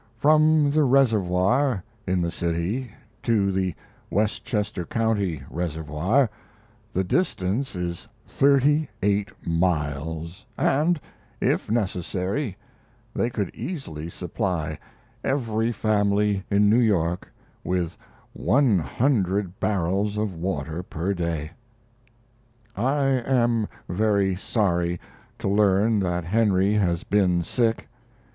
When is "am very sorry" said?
23.03-24.99